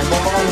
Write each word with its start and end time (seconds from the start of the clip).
Za 0.00 0.50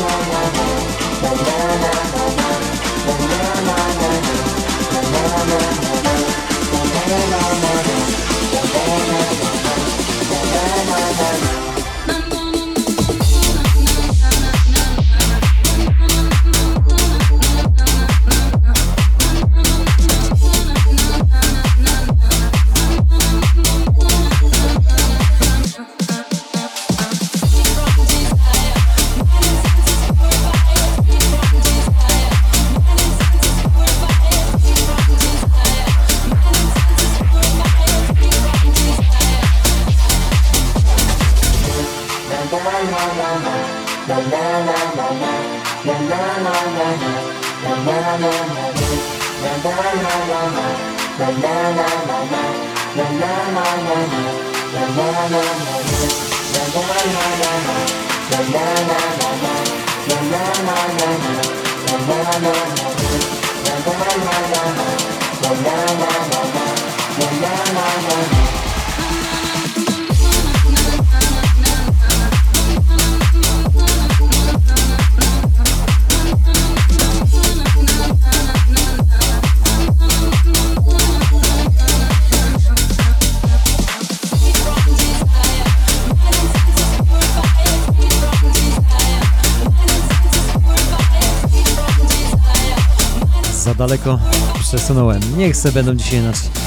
przesunąłem. 94.89 95.21
Niech 95.37 95.57
se 95.57 95.71
będą 95.71 95.95
dzisiaj 95.95 96.21
nasi. 96.21 96.58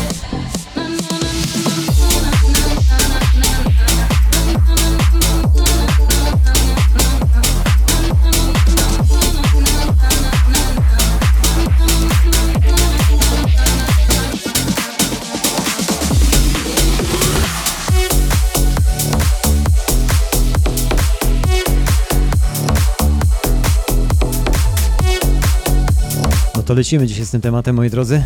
To 26.72 26.76
lecimy 26.76 27.06
dzisiaj 27.06 27.24
z 27.24 27.30
tym 27.30 27.40
tematem, 27.40 27.76
moi 27.76 27.90
drodzy. 27.90 28.24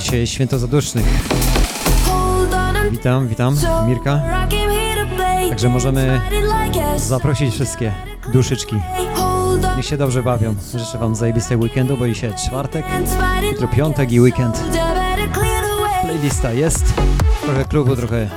Dzisiaj 0.00 0.20
jest 0.20 0.32
święto 0.32 0.58
zadusznych. 0.58 1.04
Witam, 2.90 3.28
witam, 3.28 3.56
Mirka. 3.86 4.22
Także 5.48 5.68
możemy 5.68 6.20
zaprosić 6.96 7.54
wszystkie 7.54 7.92
duszyczki. 8.32 8.76
Niech 9.76 9.86
się 9.86 9.96
dobrze 9.96 10.22
bawią. 10.22 10.54
Życzę 10.74 10.98
Wam 10.98 11.14
zajebistego 11.14 11.62
weekendu, 11.62 11.96
bo 11.96 12.08
dzisiaj 12.08 12.32
czwartek, 12.46 12.84
jutro 13.42 13.68
piątek 13.68 14.12
i 14.12 14.20
weekend. 14.20 14.62
Playlista 16.02 16.52
jest, 16.52 16.94
trochę 17.42 17.64
klubu, 17.64 17.96
trochę 17.96 18.28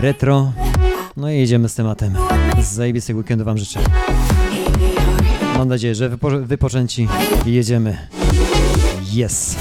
retro. 0.00 0.52
No 1.16 1.30
i 1.30 1.38
jedziemy 1.38 1.68
z 1.68 1.74
tematem. 1.74 2.14
Zajebistego 2.62 3.18
weekendu 3.18 3.44
Wam 3.44 3.58
życzę. 3.58 3.80
Mam 5.58 5.68
nadzieję, 5.68 5.94
że 5.94 6.08
wypo 6.08 6.30
wypoczęci 6.30 7.08
jedziemy. 7.46 7.96
Yes! 9.14 9.56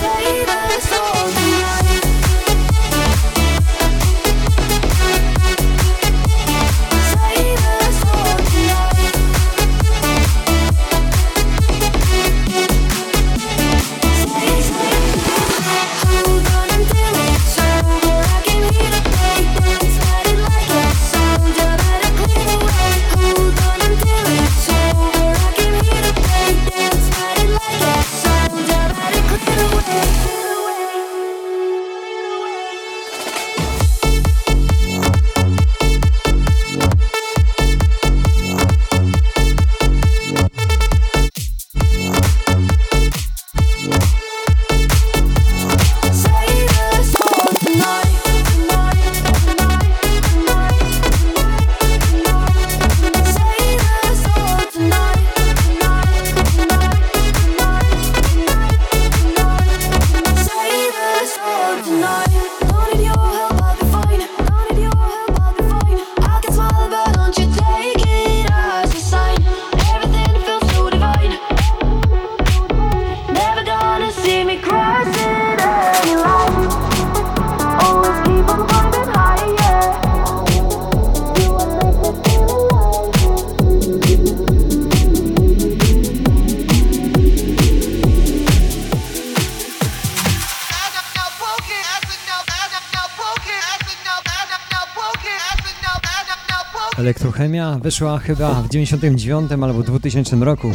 Elektrochemia 97.07 97.79
wyszła 97.81 98.19
chyba 98.19 98.53
w 98.53 98.69
99 98.69 99.51
albo 99.51 99.83
2000 99.83 100.35
roku. 100.35 100.71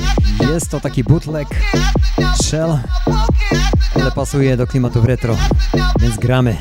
Jest 0.53 0.71
to 0.71 0.81
taki 0.81 1.05
bootleg 1.05 1.49
shell, 2.43 2.79
ale 3.95 4.11
pasuje 4.11 4.57
do 4.57 4.67
klimatów 4.67 5.05
retro, 5.05 5.37
więc 6.01 6.17
gramy. 6.17 6.57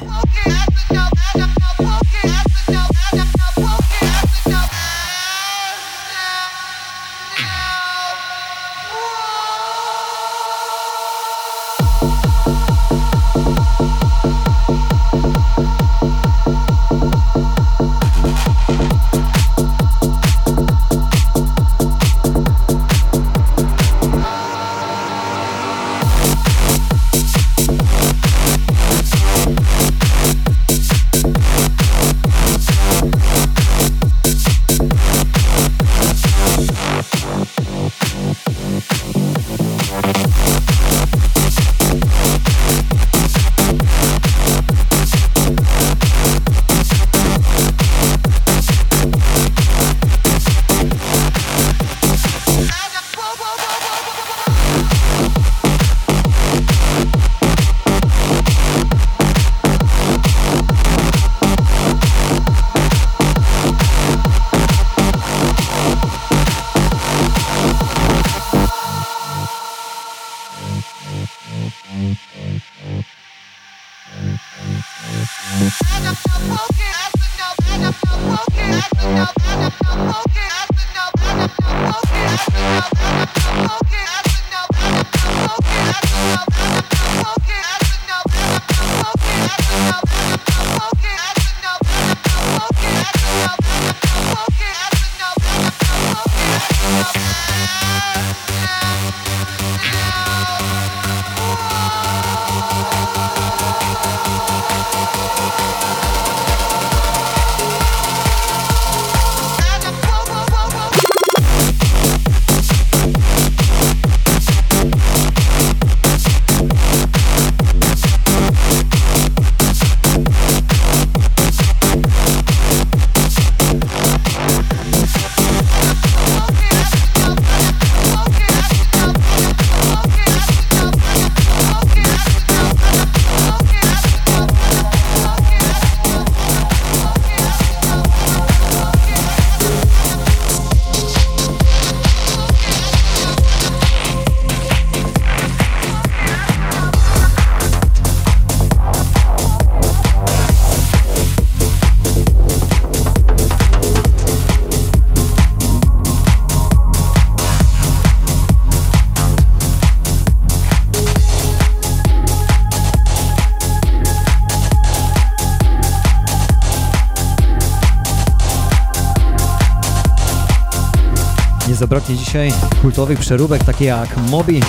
Zabraknie 171.91 172.17
dzisiaj 172.17 172.53
kultowych 172.81 173.19
przeróbek 173.19 173.63
takie 173.63 173.85
jak 173.85 174.17
Moby, 174.17 174.59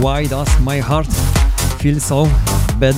Why 0.00 0.28
Does 0.28 0.48
My 0.60 0.82
Heart 0.82 1.10
Feel 1.78 2.00
So 2.00 2.28
Bad. 2.80 2.96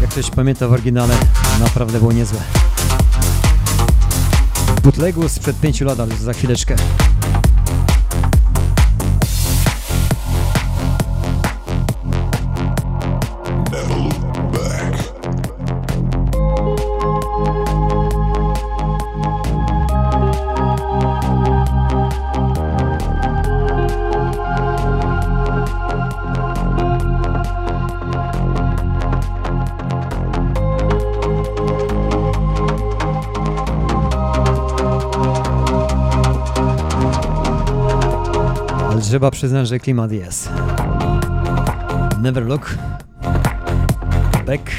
Jak 0.00 0.10
ktoś 0.10 0.30
pamięta 0.30 0.68
w 0.68 0.72
oryginale, 0.72 1.14
naprawdę 1.60 1.98
było 1.98 2.12
niezłe. 2.12 2.40
Bootlegu 4.82 5.28
sprzed 5.28 5.60
5 5.60 5.80
lat, 5.80 6.00
ale 6.00 6.16
za 6.16 6.32
chwileczkę. 6.32 6.76
Trzeba 39.22 39.30
przyznać, 39.30 39.68
że 39.68 39.78
klimat 39.78 40.12
jest. 40.12 40.50
Never 42.22 42.46
look 42.46 42.78
back. 44.46 44.70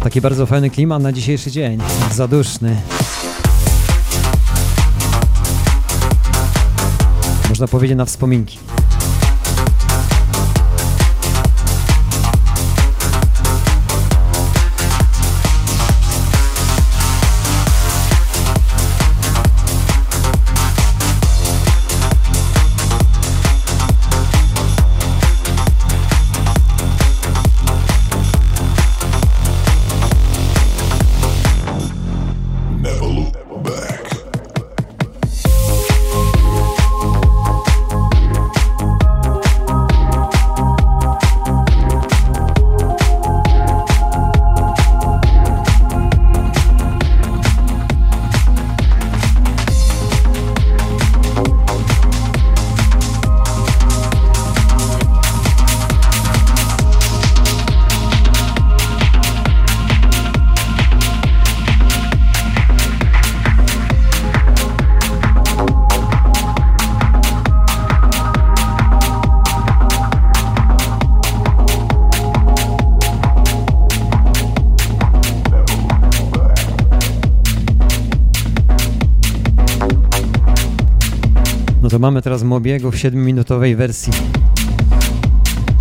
Taki 0.00 0.20
bardzo 0.20 0.46
fajny 0.46 0.70
klimat 0.70 1.02
na 1.02 1.12
dzisiejszy 1.12 1.50
dzień. 1.50 1.78
Zaduszny. 2.12 2.76
Można 7.48 7.68
powiedzieć 7.68 7.96
na 7.96 8.04
wspominki. 8.04 8.65
Mamy 82.06 82.22
teraz 82.22 82.42
Mobiego 82.42 82.90
w 82.90 82.94
7-minutowej 82.94 83.76
wersji. 83.76 84.12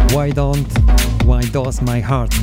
Why 0.09 0.33
don't, 0.33 0.65
why 1.25 1.51
does 1.51 1.81
my 1.81 2.01
heart 2.01 2.35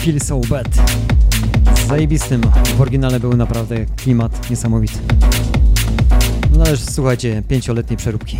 feel 0.00 0.20
so 0.20 0.40
bad? 0.50 0.68
Zajebistym. 1.88 2.40
W 2.76 2.80
oryginale 2.80 3.20
był 3.20 3.36
naprawdę 3.36 3.86
klimat 3.86 4.50
niesamowity. 4.50 4.98
No 6.56 6.64
ale 6.64 6.76
słuchajcie, 6.76 7.42
pięcioletniej 7.48 7.96
przeróbki. 7.96 8.38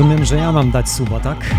Rozumiem, 0.00 0.24
że 0.24 0.36
ja 0.36 0.52
mam 0.52 0.70
dać 0.70 0.88
suba, 0.88 1.20
tak? 1.20 1.54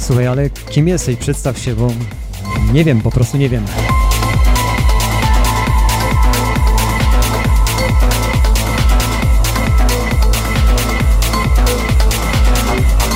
Słuchaj, 0.00 0.26
ale 0.26 0.50
kim 0.50 0.88
jesteś? 0.88 1.16
Przedstaw 1.16 1.58
się, 1.58 1.74
bo 1.74 1.88
nie 2.72 2.84
wiem, 2.84 3.00
po 3.00 3.10
prostu 3.10 3.36
nie 3.36 3.48
wiem. 3.48 3.64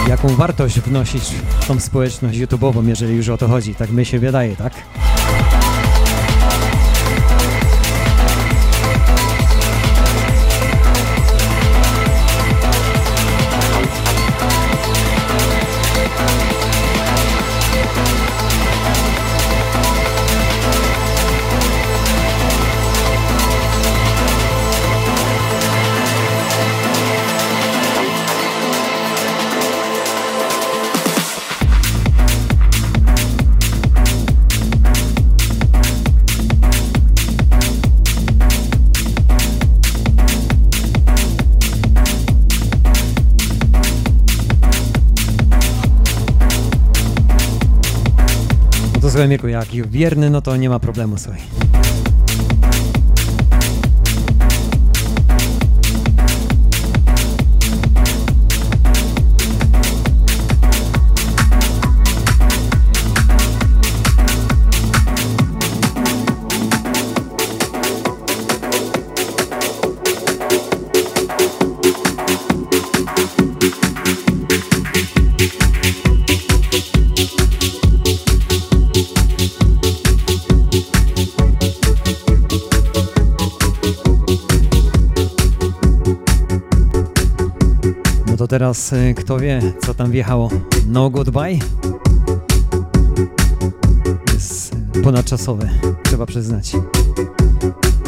Jaką 0.09 0.29
wartość 0.29 0.81
wnosisz 0.81 1.23
w 1.61 1.67
tą 1.67 1.81
społeczność 1.81 2.39
YouTube'ową, 2.39 2.89
jeżeli 2.89 3.17
już 3.17 3.29
o 3.29 3.37
to 3.37 3.49
chodzi? 3.49 3.75
Tak 3.75 3.91
mi 3.91 4.05
się 4.05 4.19
wydaje, 4.19 4.57
tak? 4.57 4.73
Słuchaj 49.15 49.29
Mirku, 49.29 49.49
jak 49.49 49.69
wierny, 49.89 50.31
no 50.31 50.41
to 50.41 50.57
nie 50.57 50.69
ma 50.69 50.79
problemu, 50.79 51.19
słuchaj. 51.19 51.64
Teraz 88.59 88.93
y, 88.93 89.15
kto 89.15 89.39
wie, 89.39 89.61
co 89.87 89.95
tam 89.95 90.11
wjechało? 90.11 90.51
No 90.87 91.11
Goodbye? 91.11 91.59
Jest 94.35 94.77
ponadczasowe, 95.05 95.71
trzeba 96.03 96.27
przyznać. 96.27 96.73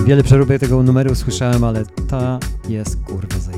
Wiele 0.05 0.23
przeróbek 0.23 0.61
tego 0.61 0.83
numeru 0.83 1.15
słyszałem, 1.15 1.65
ale 1.65 1.85
ta 2.09 2.39
jest 2.69 2.97
kurwa 2.97 3.39
zajebista. 3.39 3.56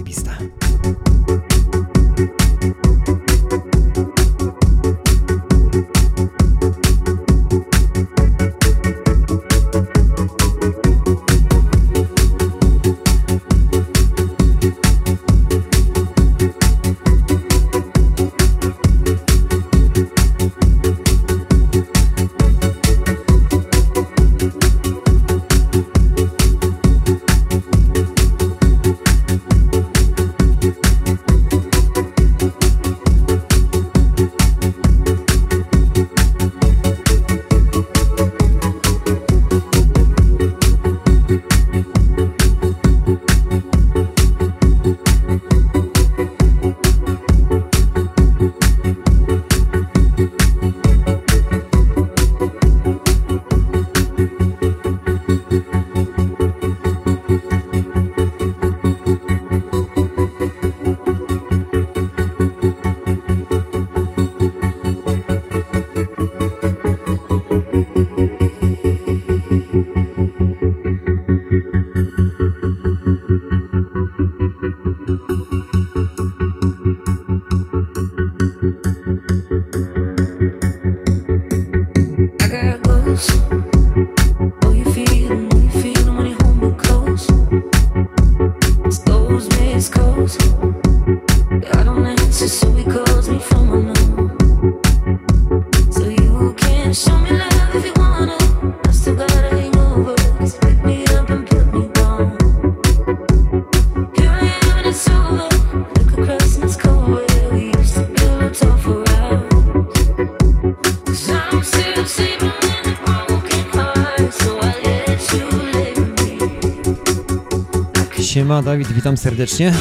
Siema 118.48 118.62
Dawid, 118.62 118.92
witam 118.92 119.16
serdecznie. 119.16 119.74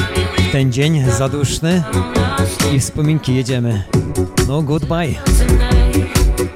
Ten 0.52 0.72
dzień 0.72 1.04
zaduszny 1.18 1.82
i 2.74 2.80
wspominki 2.80 3.34
jedziemy. 3.34 3.82
No 4.48 4.62
goodbye. 4.62 5.14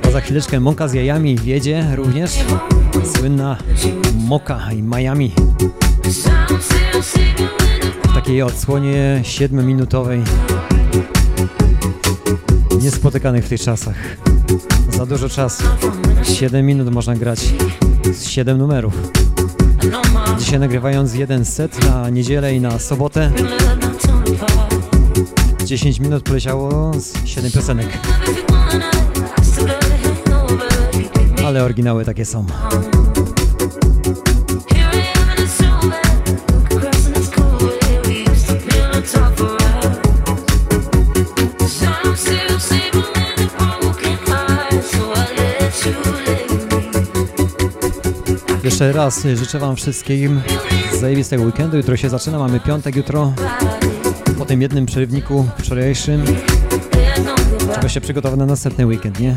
A 0.07 0.11
za 0.11 0.21
chwileczkę 0.21 0.61
moka 0.61 0.89
z 0.89 0.95
jajami 0.95 1.37
wjedzie 1.37 1.87
również 1.97 2.39
słynna 3.17 3.57
moka 4.15 4.73
i 4.73 4.83
Miami. 4.83 5.33
W 8.05 8.15
takiej 8.15 8.43
odsłonie 8.43 9.21
7-minutowej. 9.25 10.23
Niespotykanych 12.83 13.45
w 13.45 13.49
tych 13.49 13.61
czasach. 13.61 13.97
Za 14.97 15.07
dużo 15.07 15.29
czasu. 15.29 15.65
7 16.23 16.67
minut 16.67 16.91
można 16.91 17.17
grać 17.17 17.41
z 18.13 18.29
7 18.29 18.59
numerów. 18.59 18.95
Dzisiaj 20.39 20.61
nagrywając 20.61 21.15
jeden 21.15 21.45
set 21.45 21.85
na 21.89 22.11
niedzielę 22.11 22.55
i 22.55 22.61
na 22.61 22.79
sobotę. 22.79 23.31
love 23.37 23.77
not 23.77 24.03
torn 24.03 24.35
apart. 24.41 24.75
10 25.65 26.01
minut 26.01 26.23
poleciało 26.23 26.93
z 27.01 27.27
7 27.27 27.51
piosenek. 27.51 27.89
Ale 31.47 31.65
oryginały 31.65 32.05
takie 32.05 32.25
są. 32.25 32.47
Jeszcze 48.65 48.93
raz 48.93 49.27
życzę 49.35 49.59
Wam 49.59 49.77
wszystkim 49.77 50.41
zajebistego 51.01 51.43
weekendu. 51.43 51.77
Jutro 51.77 51.97
się 51.97 52.09
zaczyna, 52.09 52.39
mamy 52.39 52.61
piątek 52.61 52.97
jutro. 52.97 53.33
Po 54.39 54.45
tym 54.45 54.63
jednym 54.63 54.87
przerywniku 54.87 55.47
wczorajszym. 55.59 56.25
Tylko 57.73 57.89
się 57.89 58.01
przygotował 58.01 58.39
na 58.39 58.47
następny 58.47 58.87
weekend, 58.87 59.21
nie? 59.21 59.37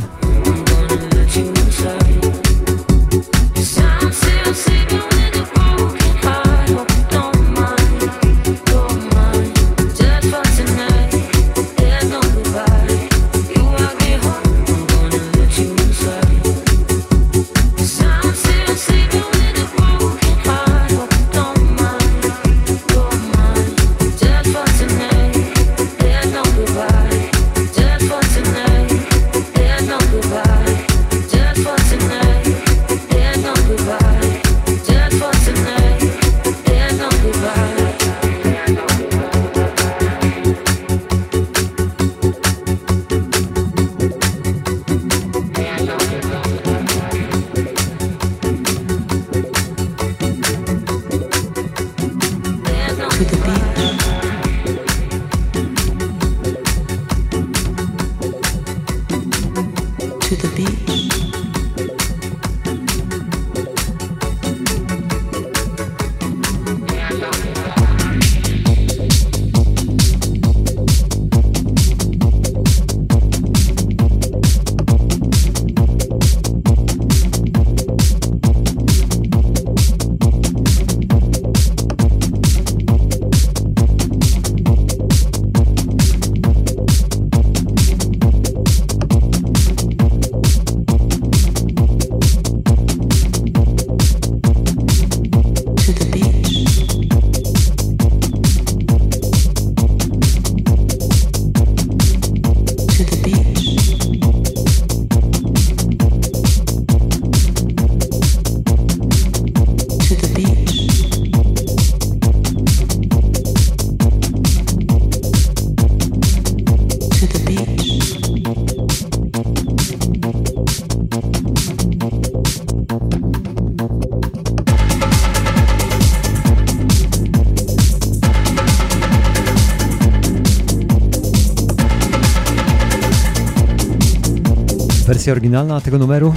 Wersja 135.25 135.33
oryginalna 135.33 135.81
tego 135.81 135.97
numeru 135.97 136.33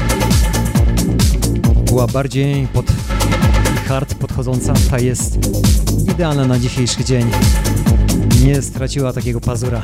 była 1.87 2.07
bardziej 2.07 2.67
pod 2.67 2.87
hard 3.89 4.15
podchodząca. 4.15 4.75
Ta 4.91 4.99
jest 4.99 5.39
idealna 6.13 6.45
na 6.45 6.59
dzisiejszy 6.59 7.05
dzień. 7.05 7.31
Nie 8.45 8.63
straciła 8.63 9.13
takiego 9.13 9.41
pazura. 9.41 9.83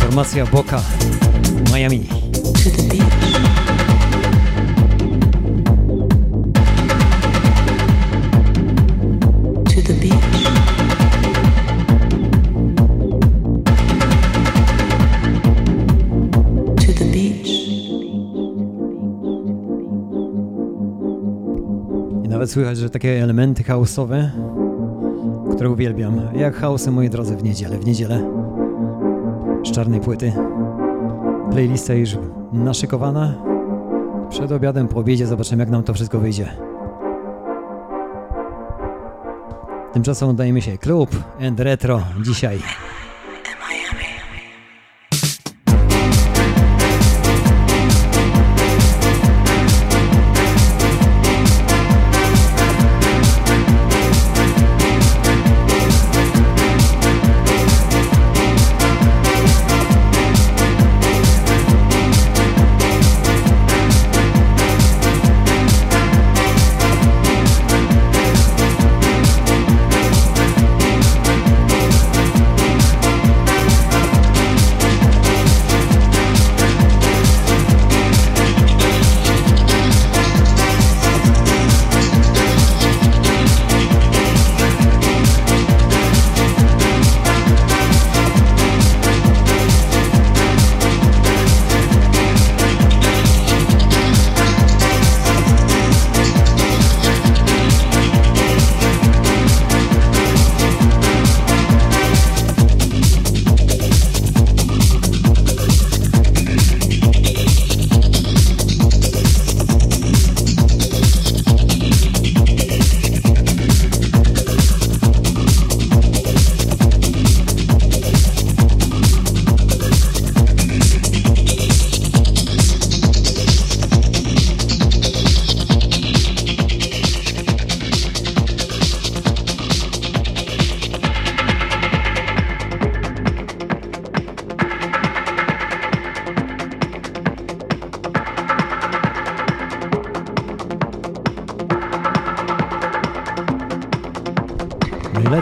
Formacja 0.00 0.46
Boka 0.46 0.82
Miami. 1.74 2.08
Nawet 22.42 22.52
słychać, 22.52 22.78
że 22.78 22.90
takie 22.90 23.22
elementy 23.22 23.62
chaosowe, 23.62 24.30
które 25.54 25.70
uwielbiam. 25.70 26.20
Jak 26.34 26.54
chaosy, 26.54 26.90
moi 26.90 27.10
drodzy, 27.10 27.36
w 27.36 27.42
niedzielę. 27.44 27.78
W 27.78 27.86
niedzielę 27.86 28.20
z 29.66 29.70
czarnej 29.70 30.00
płyty. 30.00 30.32
Playlista 31.50 31.94
już 31.94 32.18
naszykowana. 32.52 33.34
Przed 34.30 34.52
obiadem, 34.52 34.88
po 34.88 35.00
obiedzie 35.00 35.26
zobaczymy, 35.26 35.62
jak 35.62 35.70
nam 35.70 35.82
to 35.82 35.94
wszystko 35.94 36.18
wyjdzie. 36.18 36.48
Tymczasem 39.92 40.28
oddajemy 40.28 40.62
się 40.62 40.78
klub 40.78 41.10
and 41.46 41.60
retro 41.60 42.02
dzisiaj. 42.22 42.58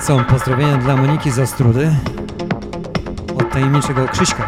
Lecą 0.00 0.24
pozdrowienia 0.24 0.76
dla 0.76 0.96
Moniki 0.96 1.30
z 1.30 1.38
Ostrudy. 1.38 1.94
tajemniczego 3.52 4.08
Krzyśka. 4.08 4.44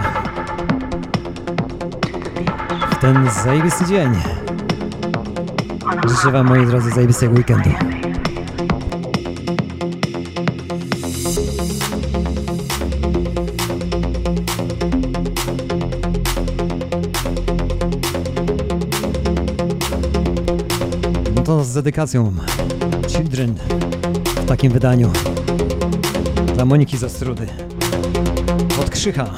W 2.91 3.01
ten 3.01 3.31
zajebisty 3.45 3.85
dzień. 3.85 4.13
Życzę 6.09 6.31
Wam, 6.31 6.47
moi 6.47 6.67
drodzy, 6.67 6.91
zajebistego 6.91 7.35
weekendu. 7.35 7.71
No 21.37 21.43
to 21.43 21.65
z 21.65 21.75
dedykacją 21.75 22.33
Children 23.09 23.55
w 24.37 24.45
takim 24.45 24.73
wydaniu 24.73 25.13
dla 26.63 26.67
Moniki 26.67 26.97
Zastrudy 26.99 27.47
od 28.81 28.91
Krzycha. 28.91 29.35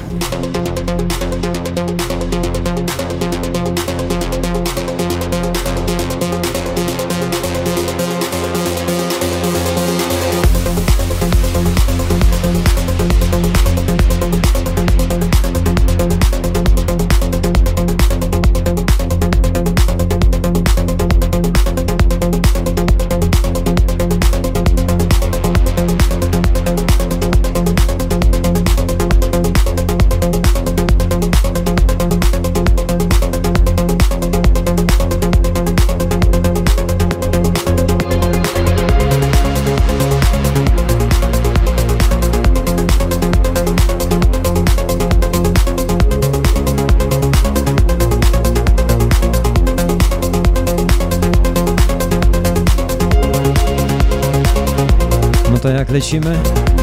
Lecimy 55.94 56.38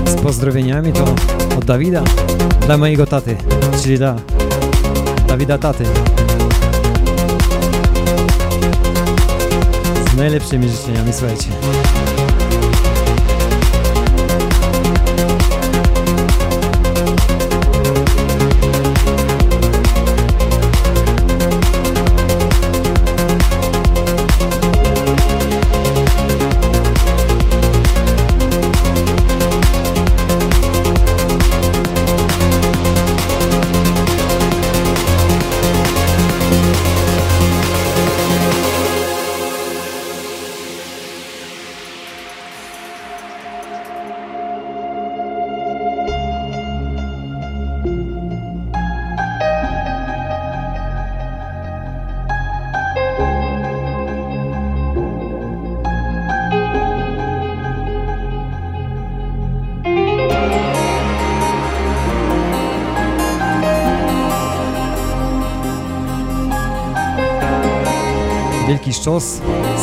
z 0.05 0.21
pozdrowieniami, 0.21 0.93
to 0.93 1.03
od 1.57 1.65
Dawida 1.65 2.03
dla 2.65 2.77
mojego 2.77 3.05
taty, 3.05 3.37
czyli 3.83 3.97
dla 3.97 4.15
Dawida 5.27 5.57
taty. 5.57 5.83
Z 10.13 10.17
najlepszymi 10.17 10.69
życzeniami, 10.69 11.13
słuchajcie. 11.13 11.47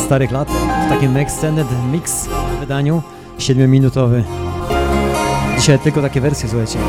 Starych 0.09 0.31
lat 0.31 0.49
w 0.85 0.89
takim 0.89 1.17
extended 1.17 1.67
mix 1.91 2.29
wydaniu 2.59 3.01
7-minutowy. 3.39 4.23
Dzisiaj 5.59 5.79
tylko 5.79 6.01
takie 6.01 6.21
wersje, 6.21 6.49
słuchajcie. 6.49 6.79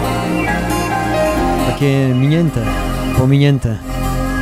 Takie 1.66 2.08
minięte, 2.14 2.60
pominięte 3.18 3.78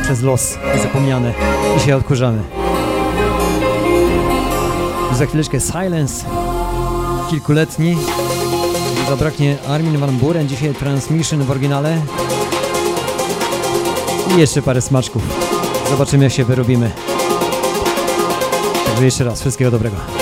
przez 0.03 0.21
los 0.21 0.57
zapomniane. 0.83 1.33
Dzisiaj 1.77 1.93
odkurzamy. 1.93 2.41
Za 5.13 5.25
chwileczkę 5.25 5.59
Silence, 5.59 6.25
kilkuletni. 7.29 7.97
Zabraknie 9.09 9.57
Armin 9.69 9.97
Van 9.97 10.17
Buren, 10.17 10.47
dzisiaj 10.47 10.73
Transmission 10.73 11.43
w 11.43 11.51
oryginale. 11.51 11.97
I 14.35 14.39
jeszcze 14.39 14.61
parę 14.61 14.81
smaczków. 14.81 15.21
Zobaczymy 15.89 16.23
jak 16.23 16.33
się 16.33 16.45
wyrobimy. 16.45 16.91
Także 18.99 19.05
jeszcze 19.07 19.23
raz, 19.23 19.41
wszystkiego 19.41 19.71
dobrego. 19.71 20.18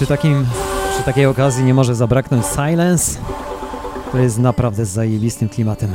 Przy 0.00 0.06
takim, 0.06 0.46
przy 0.94 1.02
takiej 1.02 1.26
okazji 1.26 1.64
nie 1.64 1.74
może 1.74 1.94
zabraknąć 1.94 2.46
Silence, 2.46 3.20
który 4.08 4.22
jest 4.22 4.38
naprawdę 4.38 4.86
zajebistym 4.86 5.48
klimatem. 5.48 5.94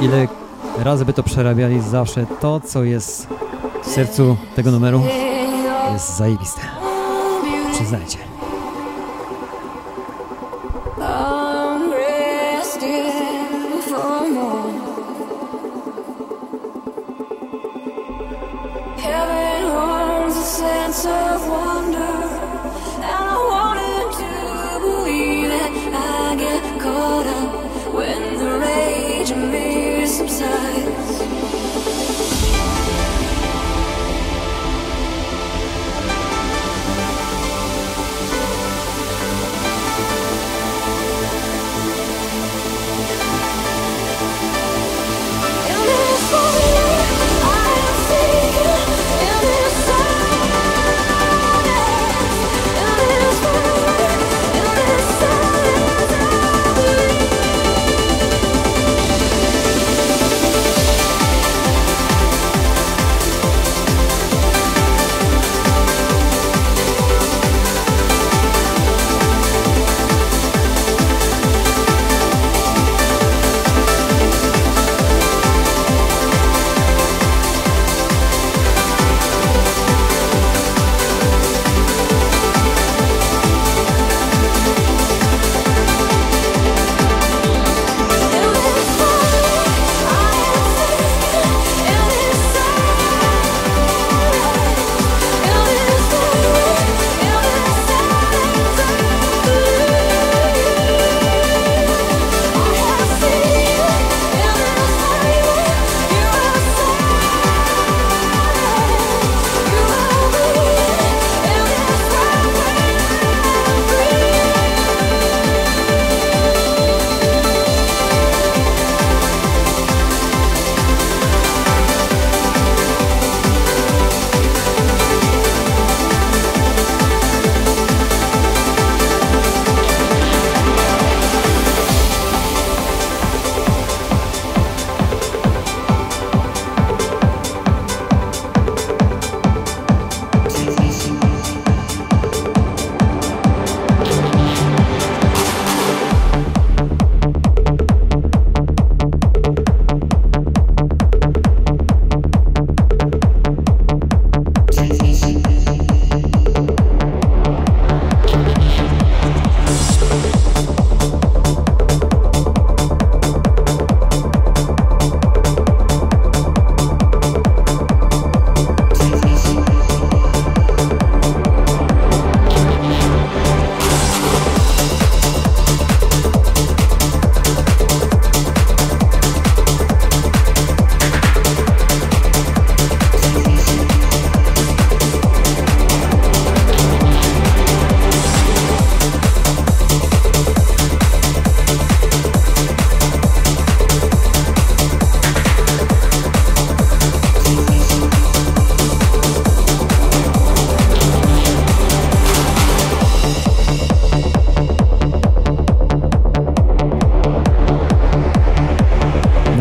Ile 0.00 0.28
razy 0.78 1.04
by 1.04 1.12
to 1.12 1.22
przerabiali, 1.22 1.80
zawsze 1.80 2.26
to, 2.40 2.60
co 2.60 2.84
jest 2.84 3.28
w 3.82 3.86
sercu 3.86 4.36
tego 4.56 4.70
numeru, 4.70 5.02
jest 5.92 6.16
zajebiste. 6.16 6.60
Przyznajcie. 7.72 8.25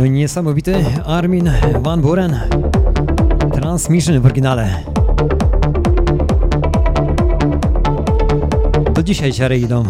Niesamowity 0.09 0.85
Armin 1.05 1.51
Van 1.81 2.01
Buren. 2.01 2.39
Transmission 3.53 4.19
w 4.21 4.25
oryginale. 4.25 4.83
Do 8.93 9.03
dzisiaj 9.03 9.33
ciary 9.33 9.59
idą. 9.59 9.83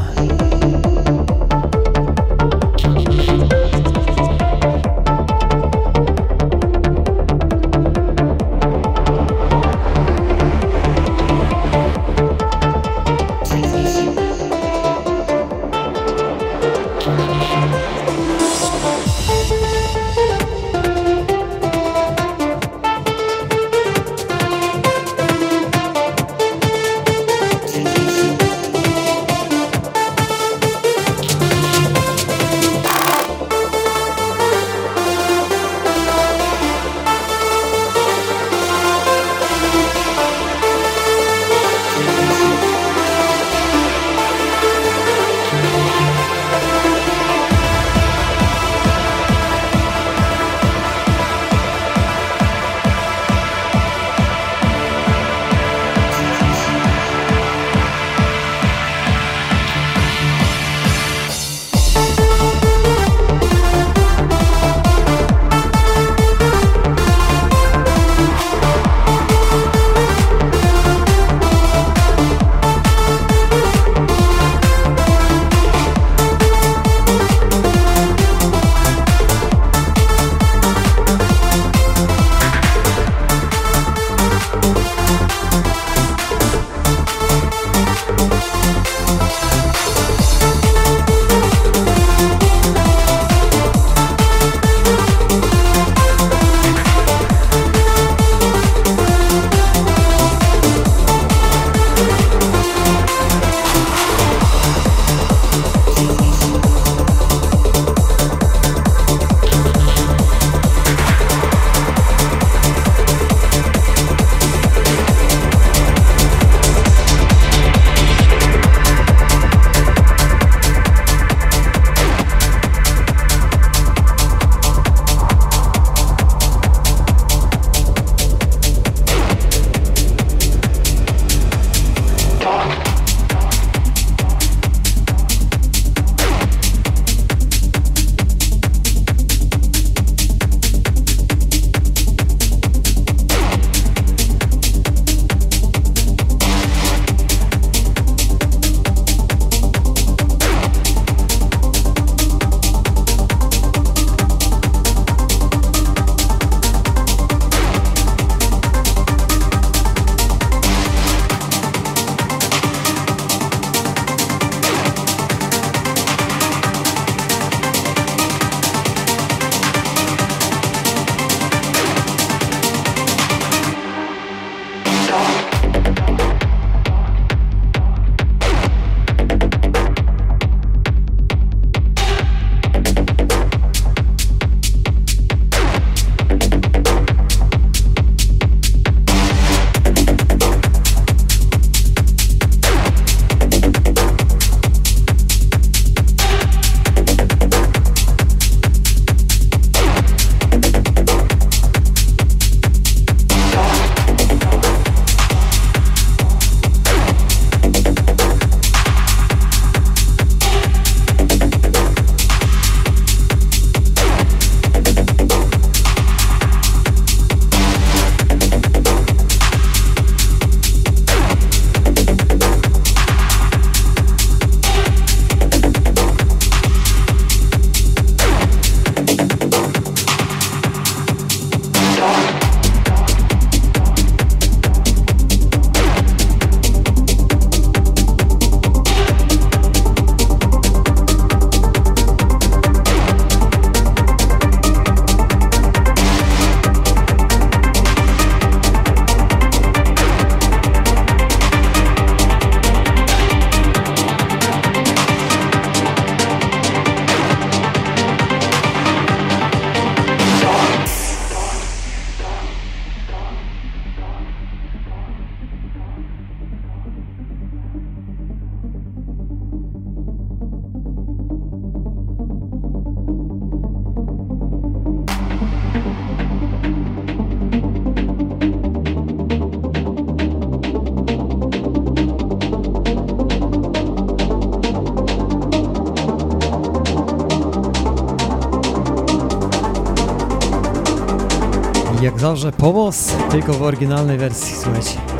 Zawsze 292.45 292.61
pomoc, 292.61 293.13
tylko 293.31 293.53
w 293.53 293.61
oryginalnej 293.61 294.17
wersji, 294.17 294.55
słuchajcie. 294.55 295.14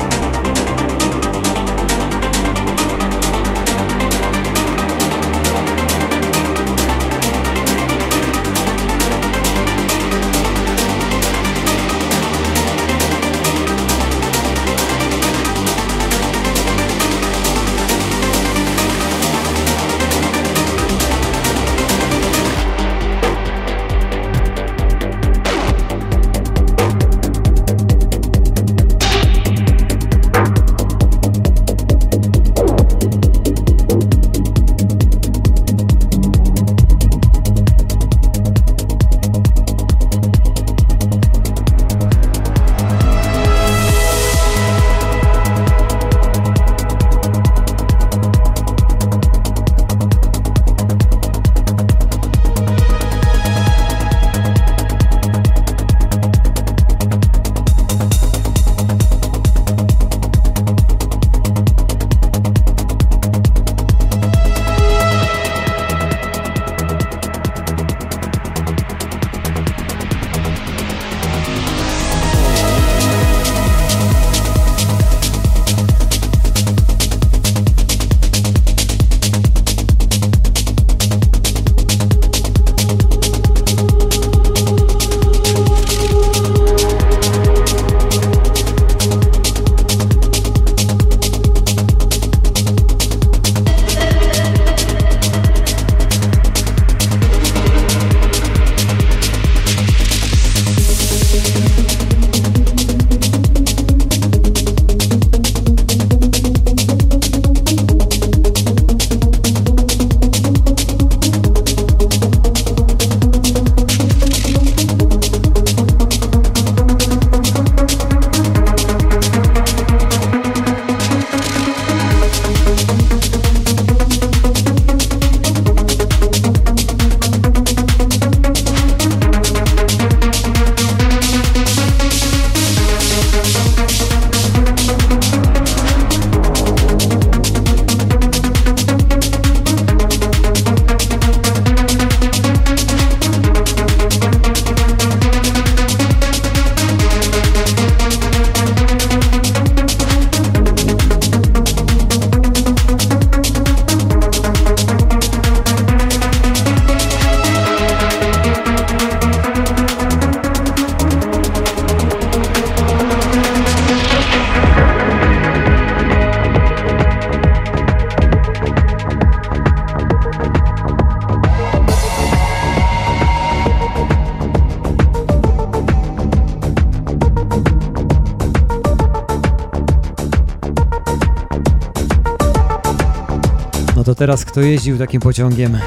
Teraz 184.26 184.44
kto 184.44 184.60
jeździł 184.60 184.98
takim 184.98 185.20
pociągiem? 185.20 185.78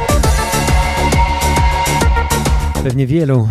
Pewnie 2.84 3.08
wielu. 3.08 3.48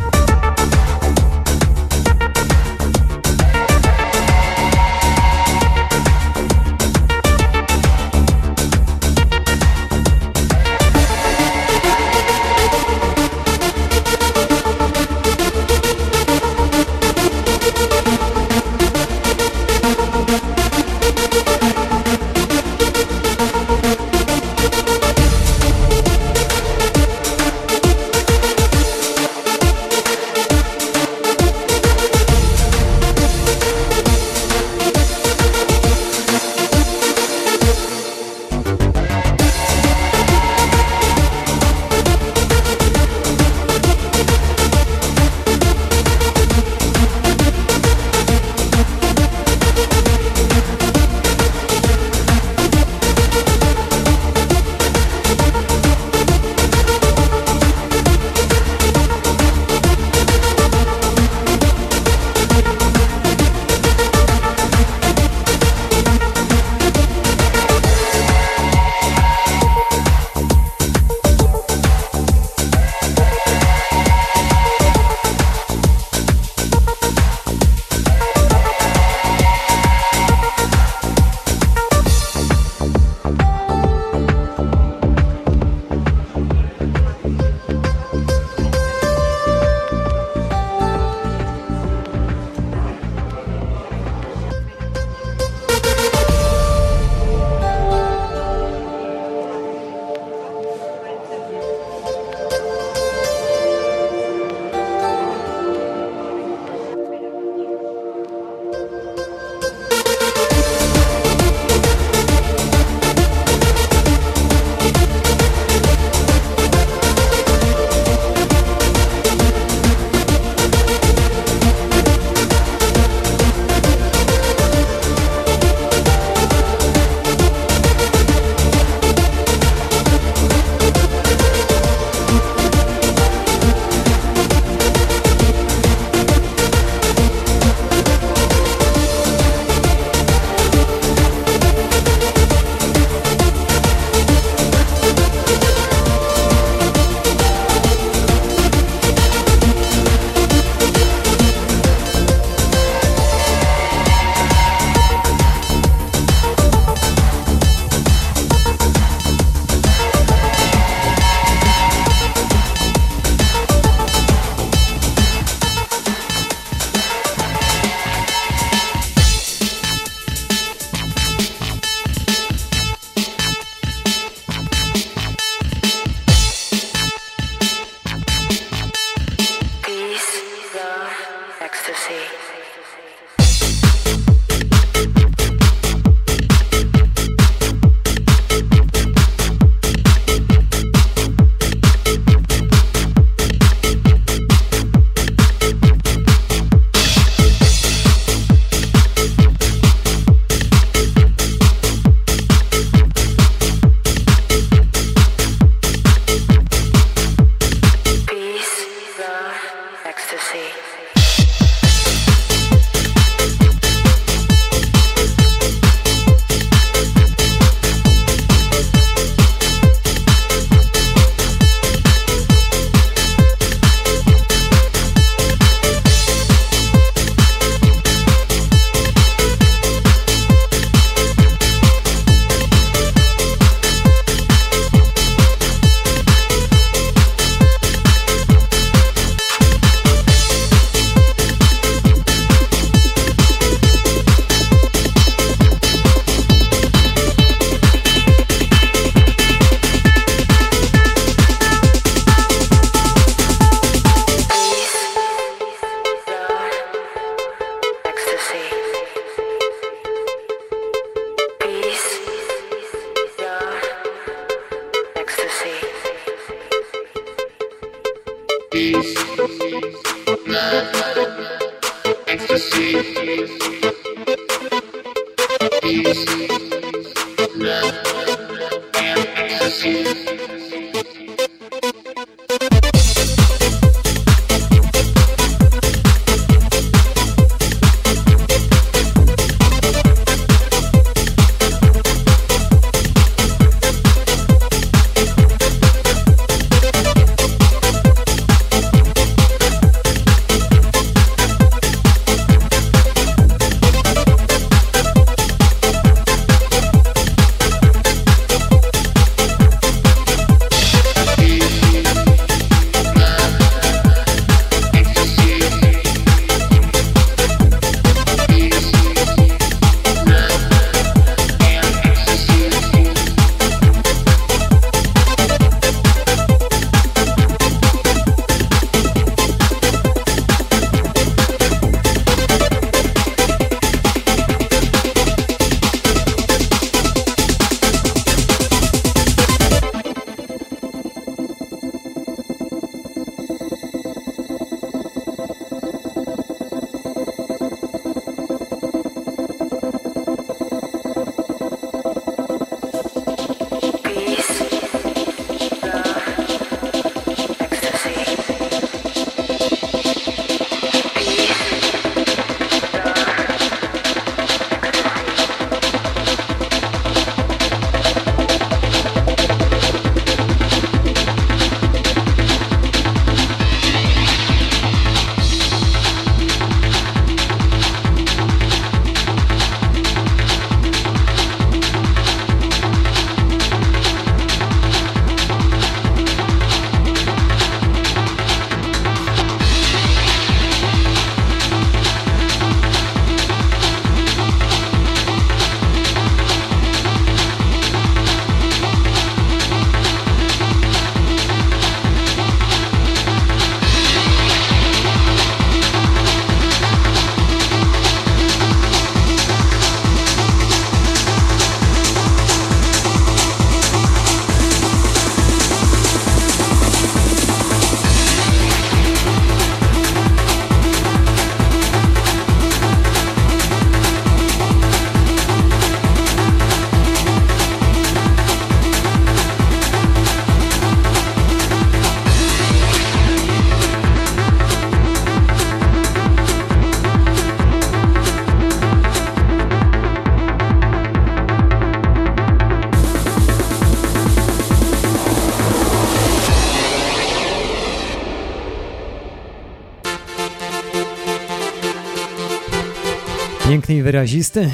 Wyrazisty. 454.08 454.70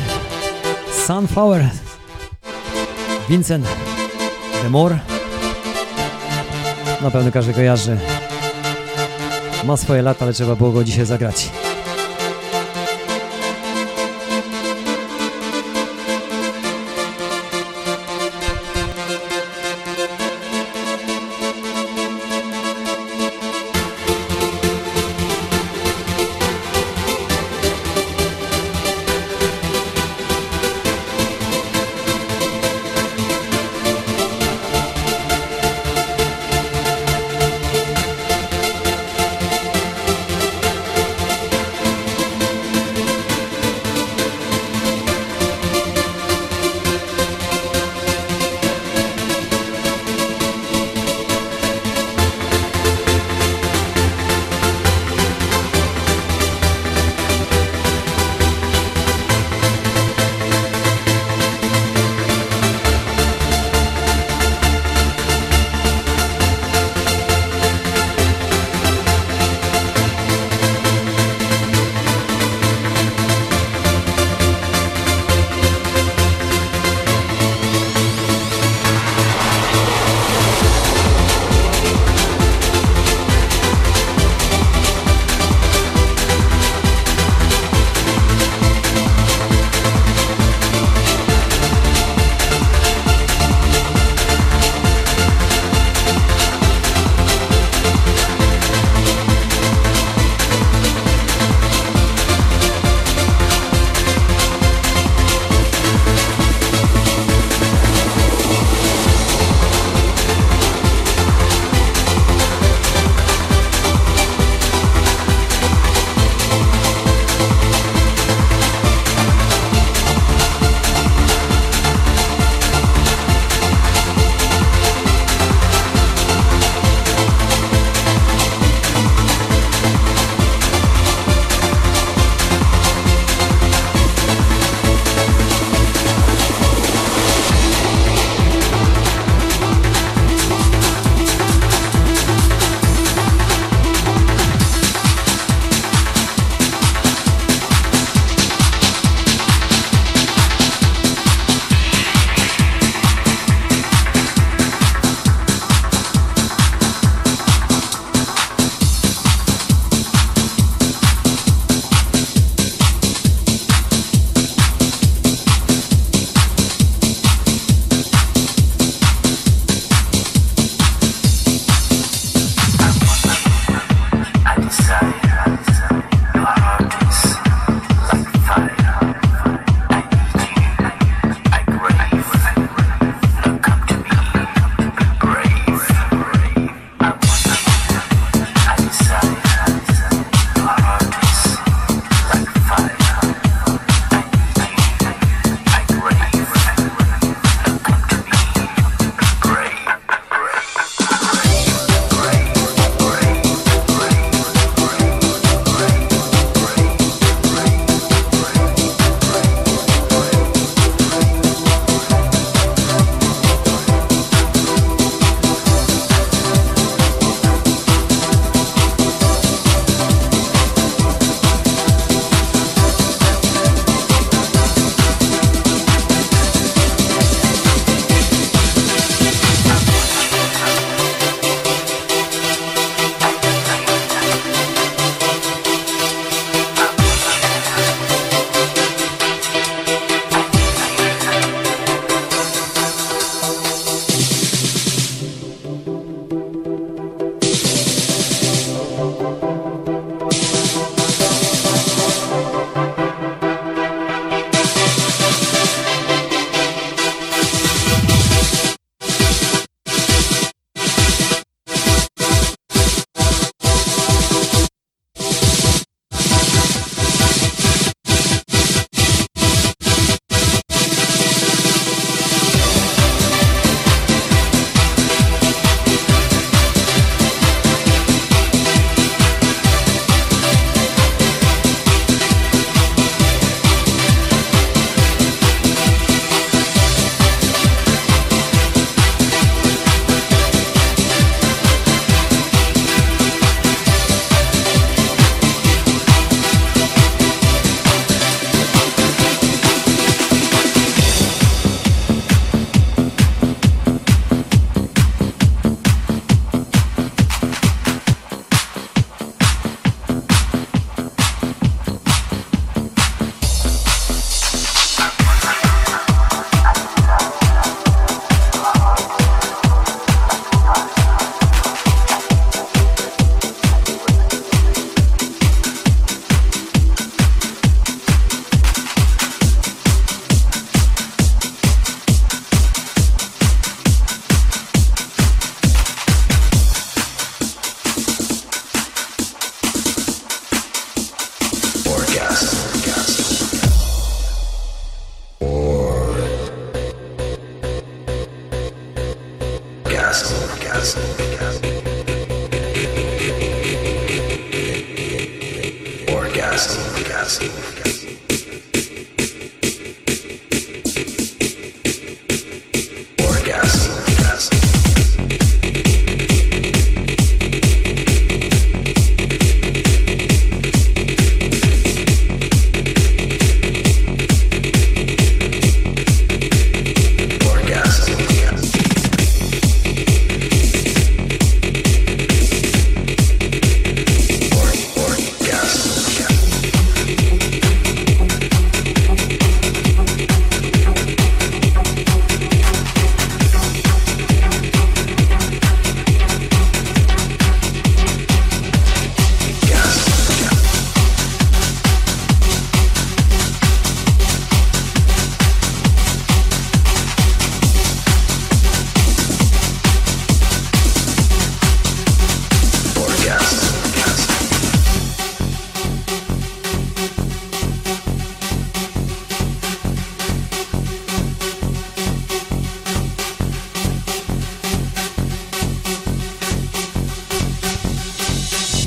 Sunflower. 1.07 1.70
Vincent 3.28 3.66
Demore. 4.62 4.99
Na 7.03 7.11
pewno 7.11 7.32
każdy 7.32 7.55
kojarzy. 7.55 7.97
Ma 9.64 9.76
swoje 9.76 10.03
lata, 10.03 10.24
ale 10.24 10.32
trzeba 10.32 10.57
było 10.57 10.70
go 10.70 10.85
dzisiaj 10.85 11.07
zagrać. 11.07 11.51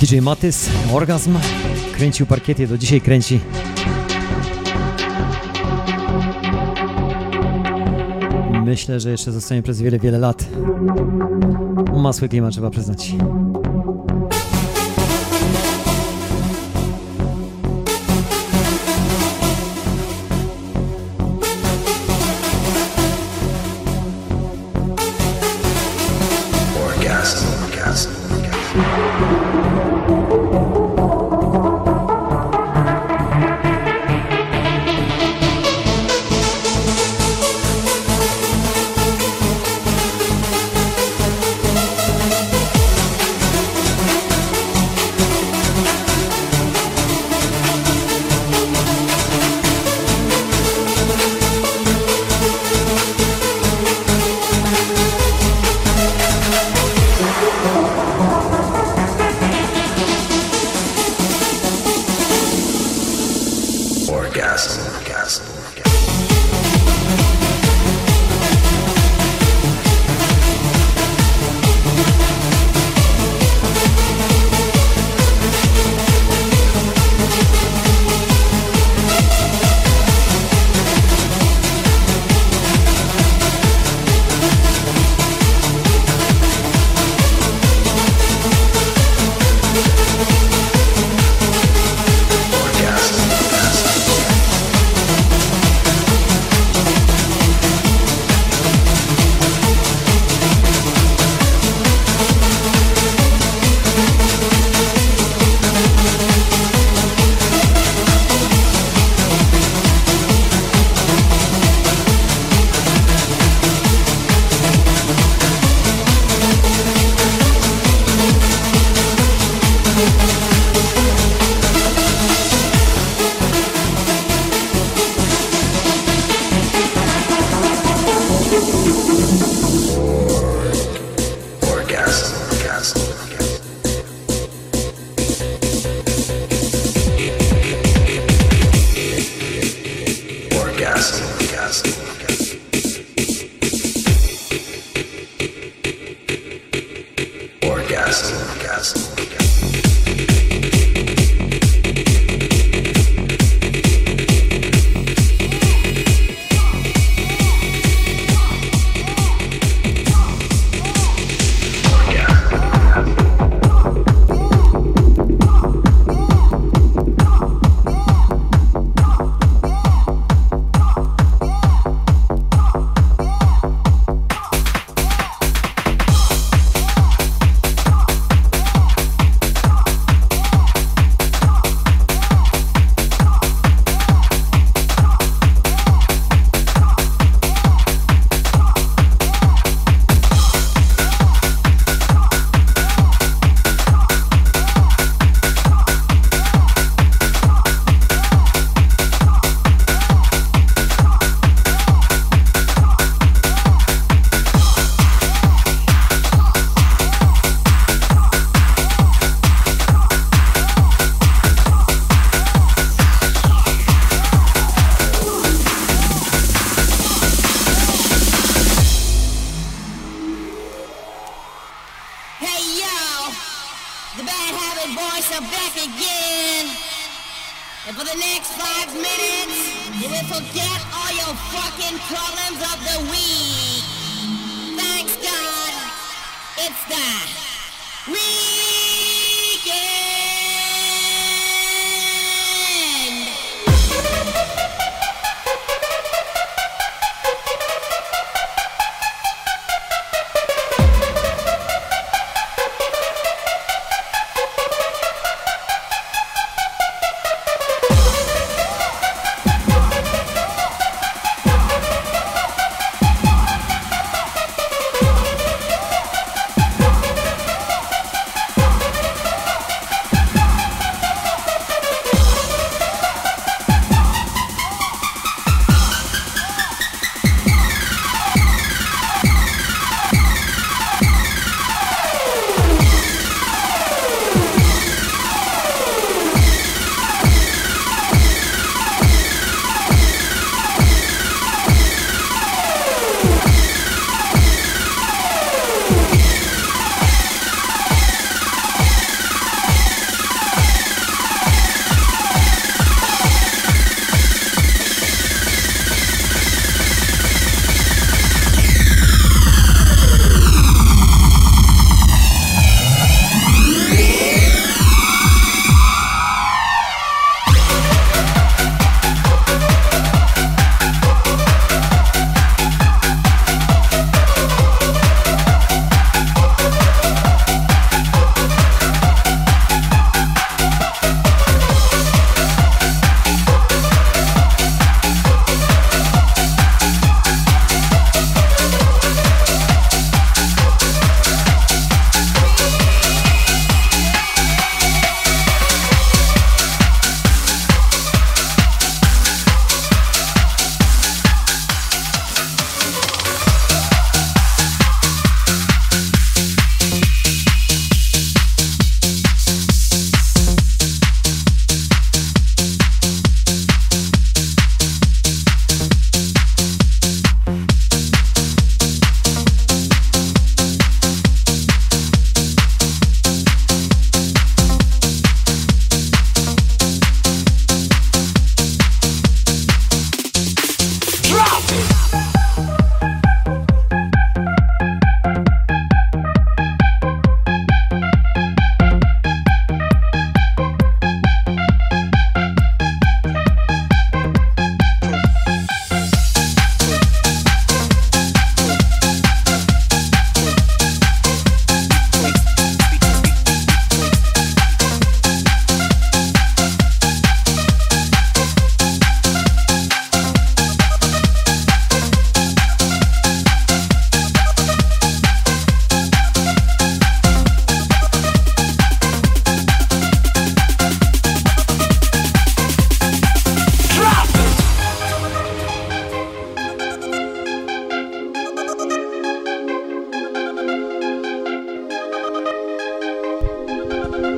DJ 0.08 0.22
Matys, 0.22 0.70
Orgazm, 0.94 1.38
kręcił 1.92 2.26
parkiety, 2.26 2.68
do 2.68 2.78
dzisiaj 2.78 3.02
kręci. 3.02 3.40
Myślę, 8.66 9.00
że 9.00 9.12
jeszcze 9.12 9.32
zostanie 9.32 9.64
przez 9.64 9.82
wiele, 9.82 10.00
wiele 10.00 10.18
lat. 10.18 10.46
Ma 11.96 12.14
swój 12.14 12.30
klimat, 12.30 12.52
trzeba 12.52 12.70
przyznać. 12.70 13.14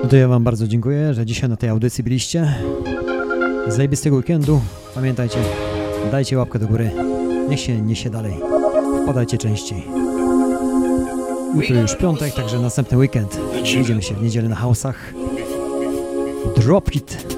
To 0.09 0.15
ja 0.15 0.27
Wam 0.27 0.43
bardzo 0.43 0.67
dziękuję, 0.67 1.13
że 1.13 1.25
dzisiaj 1.25 1.49
na 1.49 1.57
tej 1.57 1.69
audycji 1.69 2.03
byliście. 2.03 2.55
Zajebistego 3.67 4.15
weekendu. 4.15 4.61
Pamiętajcie, 4.95 5.37
dajcie 6.11 6.37
łapkę 6.37 6.59
do 6.59 6.67
góry. 6.67 6.91
Niech 7.49 7.59
się 7.59 7.81
niesie 7.81 8.09
dalej. 8.09 8.33
Wpadajcie 9.03 9.37
częściej. 9.37 9.83
Jutro 11.55 11.75
już 11.75 11.95
piątek, 11.95 12.33
także 12.33 12.59
następny 12.59 12.97
weekend. 12.97 13.39
Widzimy 13.77 14.01
się 14.01 14.15
w 14.15 14.21
niedzielę 14.21 14.49
na 14.49 14.55
hausach. 14.55 15.13
Drop 16.57 16.95
it! 16.95 17.28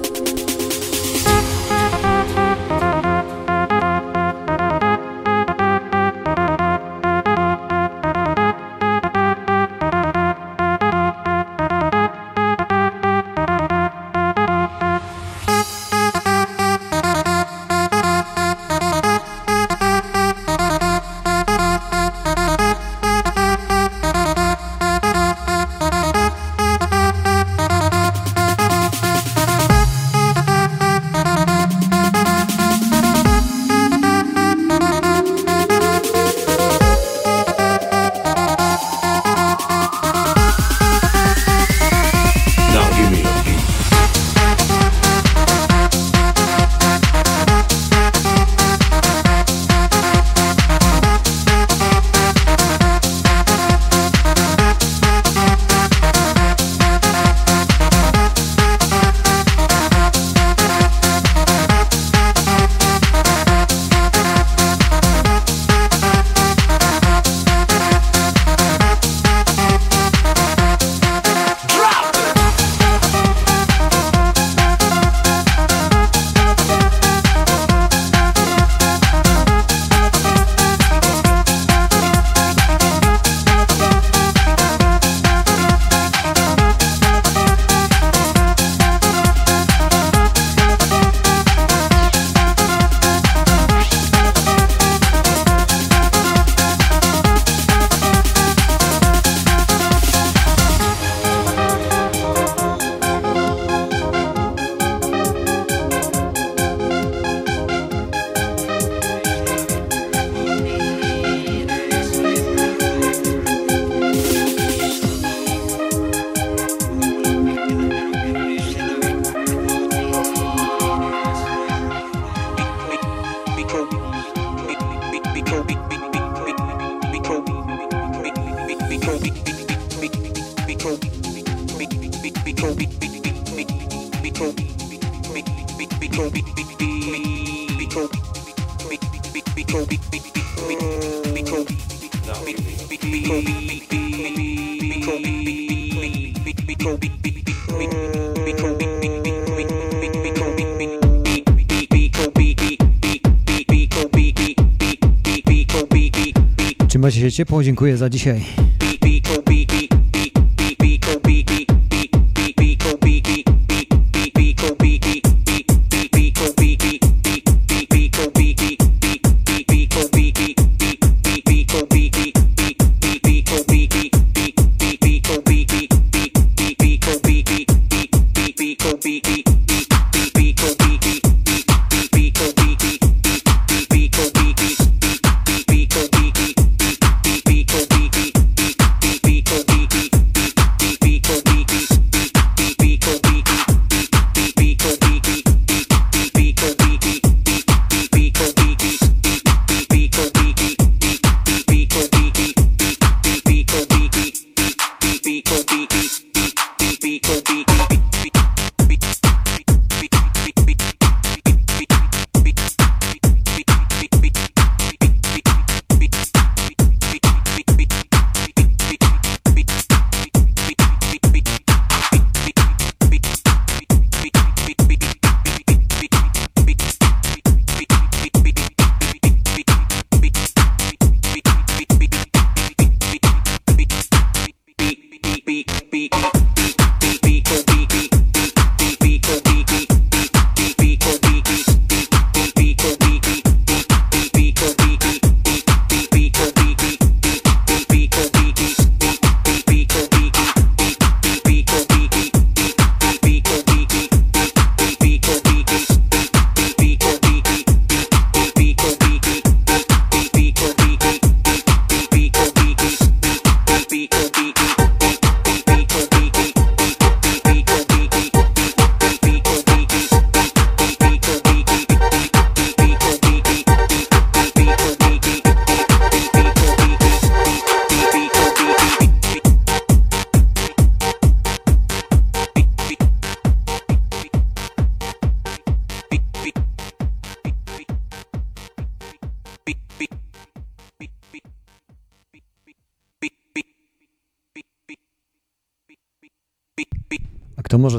życie. 157.32 157.46
Podziękuję 157.46 157.96
za 157.96 158.10
dzisiaj. 158.10 158.71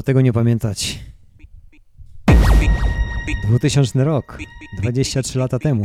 tego 0.04 0.20
nie 0.20 0.32
pamiętać. 0.32 0.98
2000 3.48 4.04
rok, 4.04 4.38
23 4.78 5.38
lata 5.38 5.58
temu. 5.58 5.84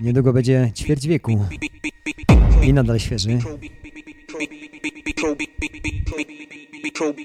Niedługo 0.00 0.32
będzie 0.32 0.72
ćwierć 0.74 1.06
wieku. 1.06 1.46
I 2.62 2.72
nadal 2.72 2.98
świeży. 2.98 3.38
Toby, 3.38 3.68
Toby, 5.14 5.46
Toby, 6.94 7.24